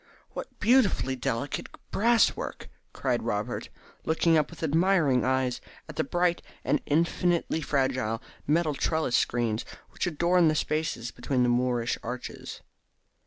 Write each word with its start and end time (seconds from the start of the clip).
"What 0.31 0.59
beautifully 0.59 1.15
delicate 1.15 1.67
brass 1.91 2.35
work!" 2.35 2.71
cried 2.91 3.21
Robert, 3.21 3.69
looking 4.03 4.35
up 4.35 4.49
with 4.49 4.63
admiring 4.63 5.23
eyes 5.23 5.61
at 5.87 5.95
the 5.95 6.03
bright 6.03 6.41
and 6.63 6.81
infinitely 6.87 7.61
fragile 7.61 8.19
metal 8.47 8.73
trellis 8.73 9.15
screens 9.15 9.63
which 9.91 10.07
adorned 10.07 10.49
the 10.49 10.55
spaces 10.55 11.11
between 11.11 11.43
the 11.43 11.49
Moorish 11.49 11.99
arches. 12.01 12.61